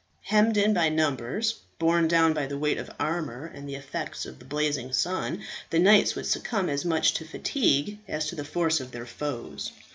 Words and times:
Hemmed 0.23 0.57
in 0.57 0.73
by 0.73 0.89
numbers, 0.89 1.53
borne 1.77 2.07
down 2.07 2.33
by 2.33 2.47
the 2.47 2.57
weight 2.57 2.79
of 2.79 2.89
armour 2.99 3.45
and 3.53 3.69
the 3.69 3.75
effects 3.75 4.25
of 4.25 4.39
the 4.39 4.45
blazing 4.45 4.91
sun, 4.93 5.43
the 5.69 5.77
knights 5.77 6.15
would 6.15 6.25
succumb 6.25 6.69
as 6.69 6.83
much 6.83 7.13
to 7.13 7.23
fatigue 7.23 7.99
as 8.07 8.25
to 8.29 8.33
the 8.35 8.43
force 8.43 8.79
of 8.79 8.89
their 8.93 9.05
foes. 9.05 9.71